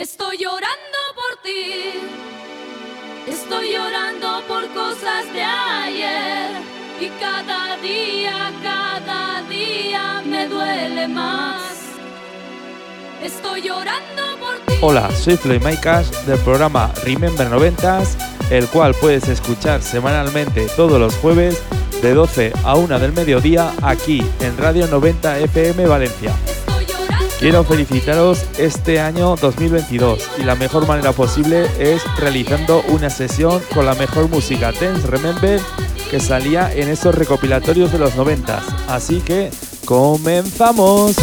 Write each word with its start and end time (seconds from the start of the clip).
Estoy 0.00 0.38
llorando 0.38 0.98
por 1.14 1.42
ti. 1.42 1.92
Estoy 3.30 3.74
llorando 3.74 4.42
por 4.48 4.66
cosas 4.72 5.30
de 5.34 5.42
ayer. 5.42 6.52
Y 6.98 7.08
cada 7.20 7.76
día, 7.82 8.50
cada 8.62 9.42
día 9.42 10.22
me 10.24 10.48
duele 10.48 11.06
más. 11.06 11.74
Estoy 13.22 13.60
llorando 13.60 14.22
por 14.40 14.56
ti. 14.64 14.78
Hola, 14.80 15.10
soy 15.14 15.38
Maikas 15.58 16.26
del 16.26 16.38
programa 16.38 16.90
Remember 17.04 17.46
90s, 17.50 18.16
el 18.48 18.66
cual 18.68 18.94
puedes 18.94 19.28
escuchar 19.28 19.82
semanalmente 19.82 20.66
todos 20.76 20.98
los 20.98 21.14
jueves 21.16 21.62
de 22.00 22.14
12 22.14 22.54
a 22.64 22.74
1 22.74 22.98
del 23.00 23.12
mediodía 23.12 23.74
aquí 23.82 24.24
en 24.40 24.56
Radio 24.56 24.86
90 24.86 25.40
FM 25.40 25.86
Valencia. 25.86 26.34
Quiero 27.40 27.64
felicitaros 27.64 28.44
este 28.58 29.00
año 29.00 29.34
2022 29.34 30.30
y 30.40 30.42
la 30.42 30.56
mejor 30.56 30.86
manera 30.86 31.12
posible 31.12 31.68
es 31.78 32.02
realizando 32.18 32.82
una 32.88 33.08
sesión 33.08 33.62
con 33.72 33.86
la 33.86 33.94
mejor 33.94 34.28
música 34.28 34.72
Dance 34.72 35.06
Remember 35.06 35.58
que 36.10 36.20
salía 36.20 36.70
en 36.70 36.90
esos 36.90 37.14
recopilatorios 37.14 37.92
de 37.92 37.98
los 37.98 38.14
90s. 38.14 38.60
Así 38.88 39.22
que 39.22 39.50
comenzamos. 39.86 41.16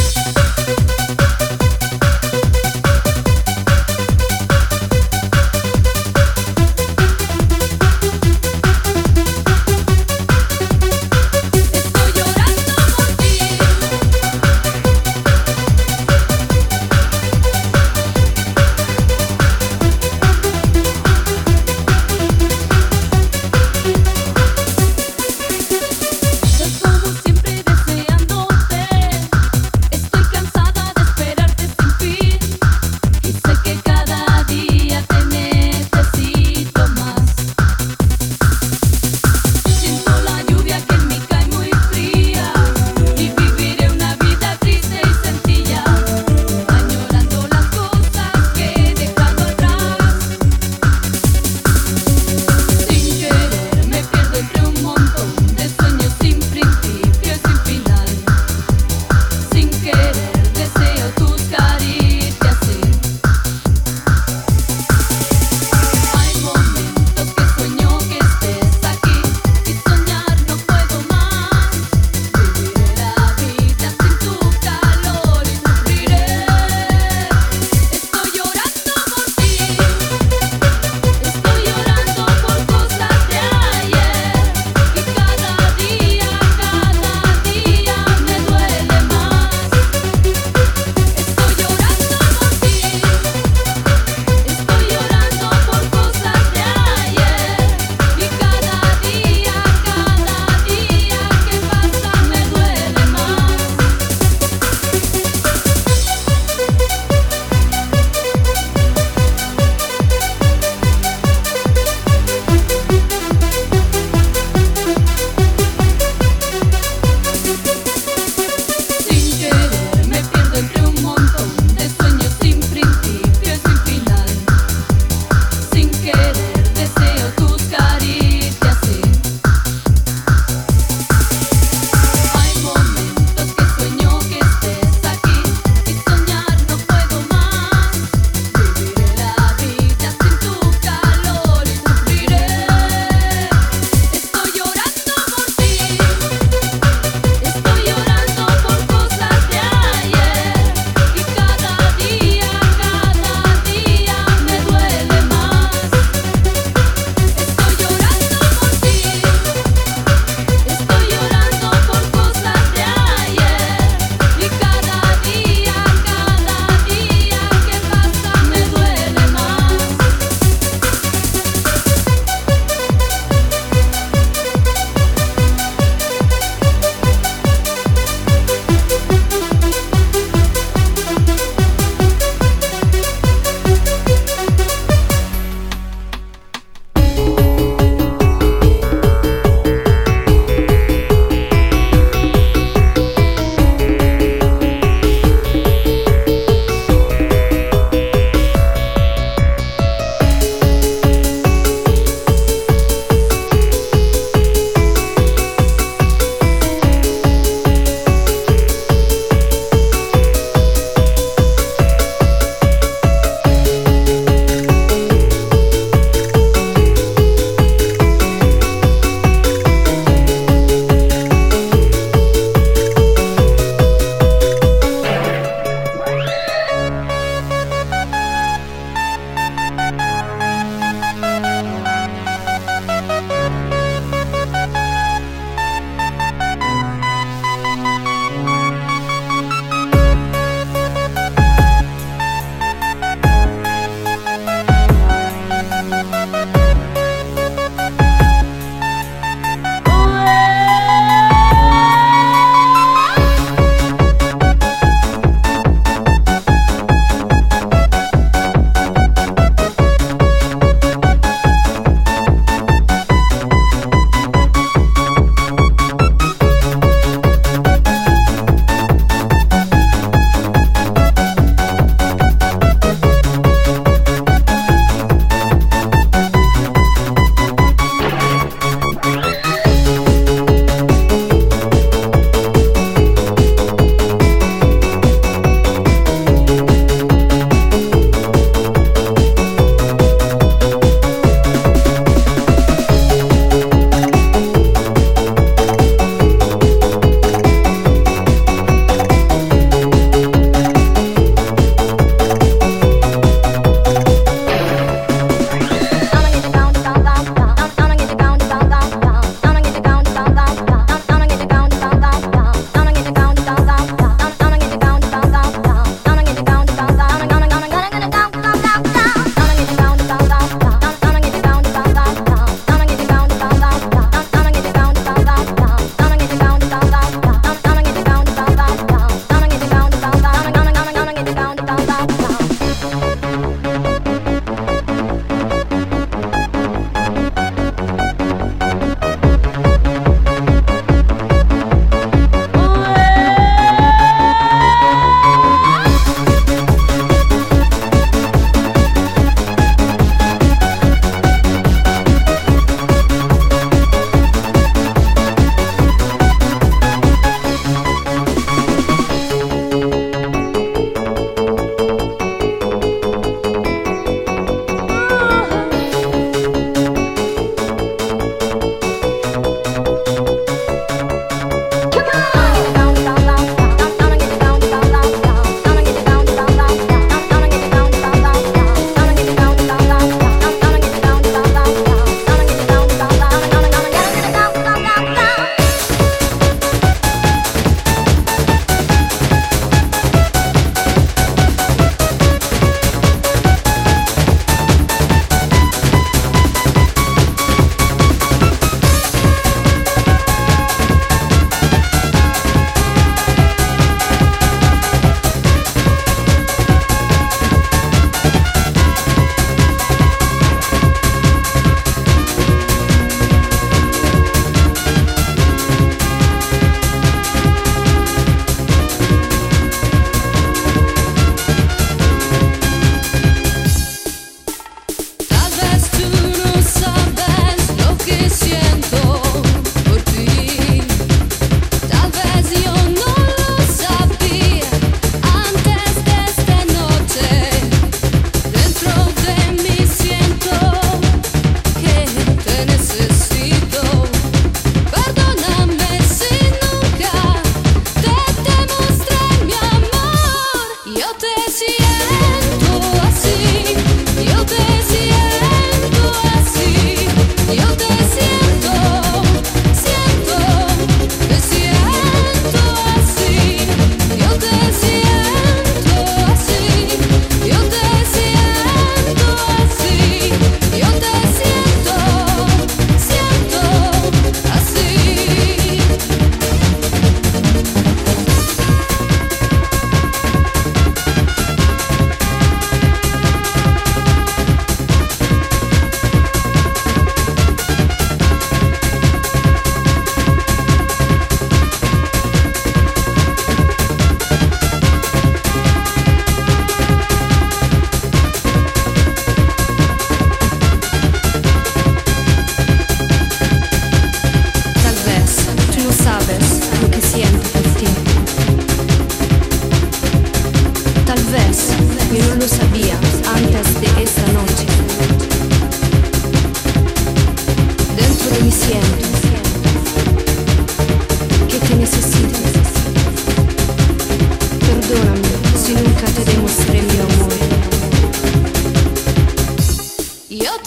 Oh, 530.29 530.57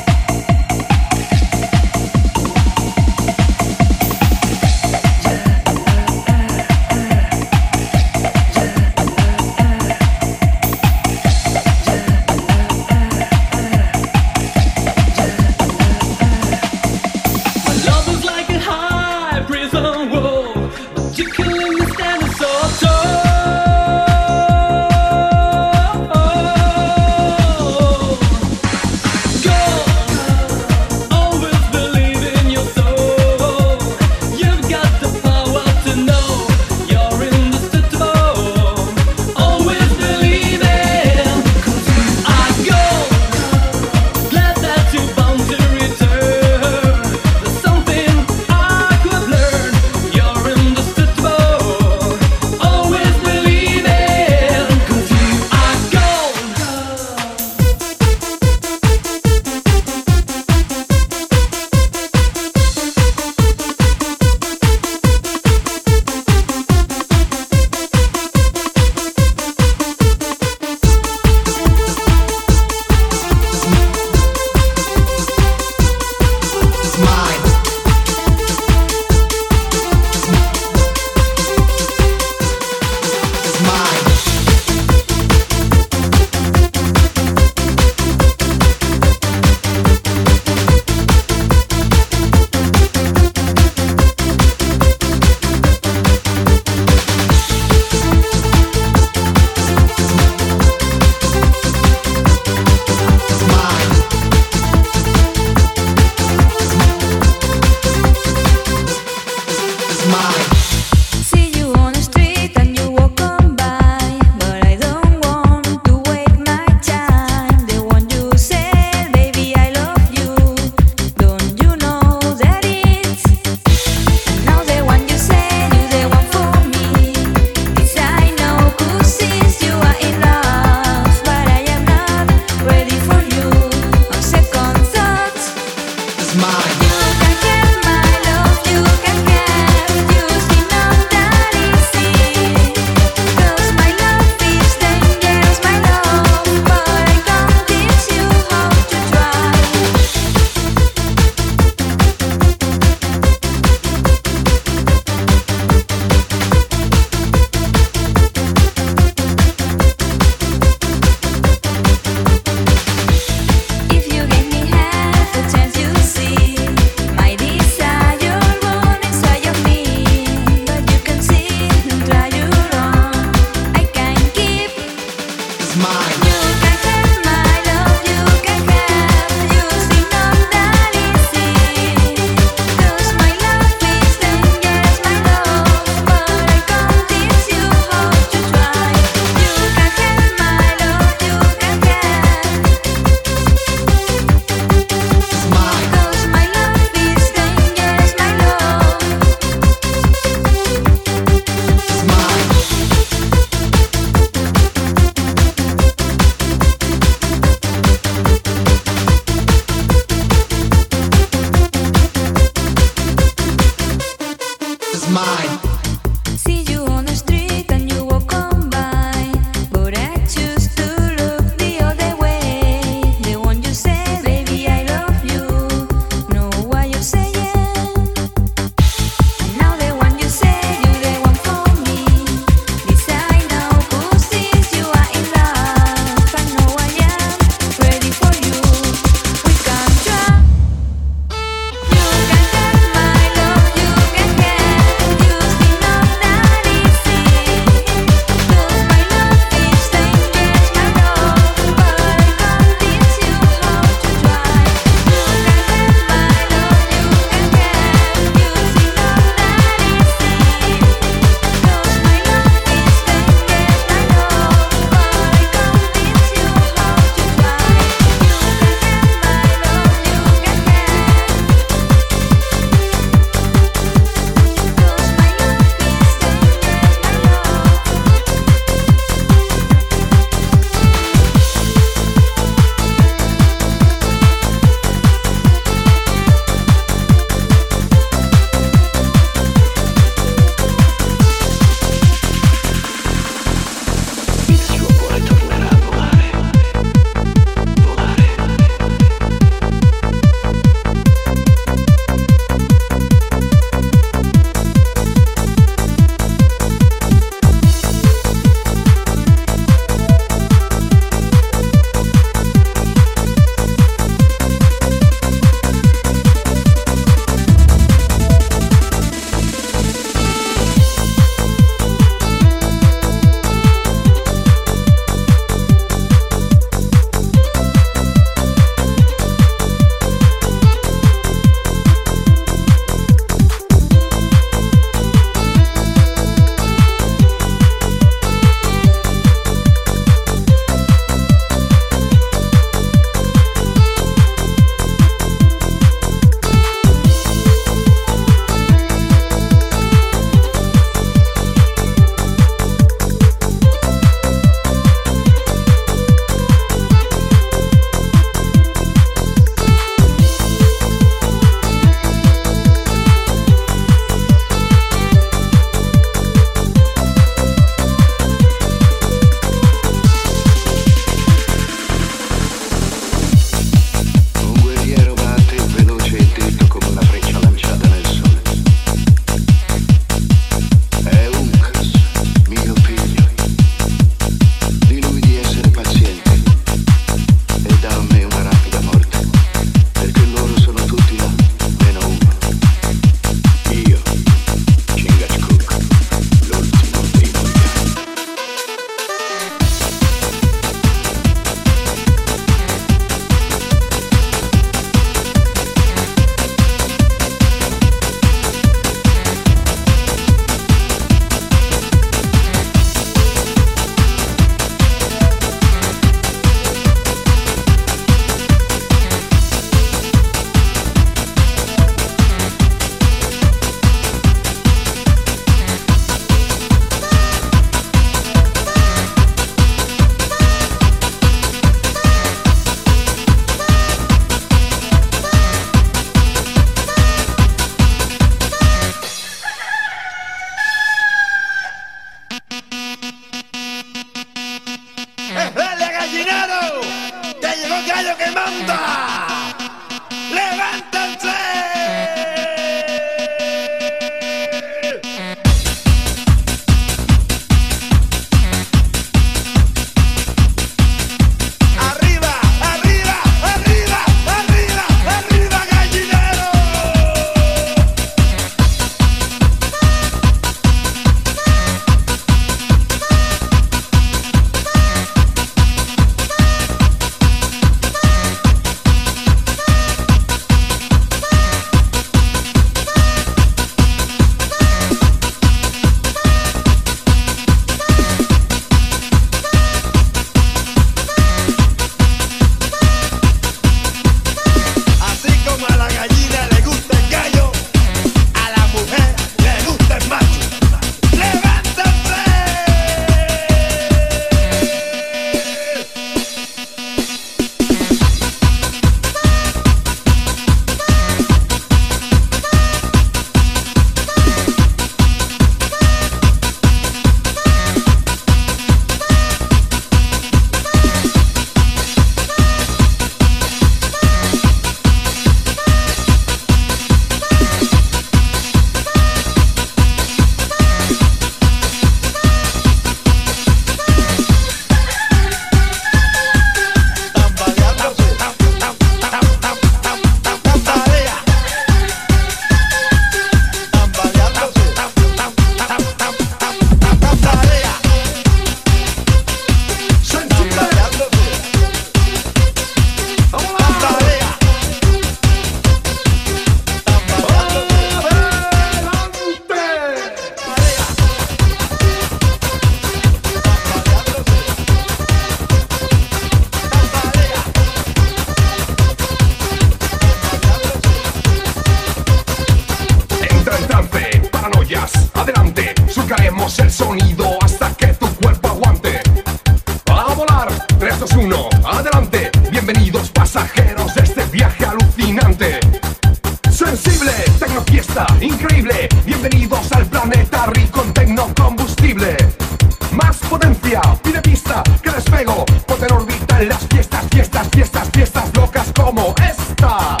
las 596.45 596.65
fiestas, 596.67 597.05
fiestas, 597.11 597.47
fiestas, 597.51 597.89
fiestas 597.91 598.31
locas 598.35 598.71
como 598.73 599.13
esta. 599.17 600.00